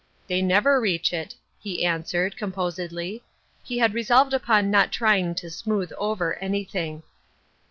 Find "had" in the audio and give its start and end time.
3.77-3.93